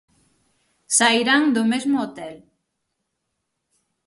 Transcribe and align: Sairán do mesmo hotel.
Sairán 0.97 1.43
do 1.55 1.63
mesmo 1.71 1.95
hotel. 2.03 2.35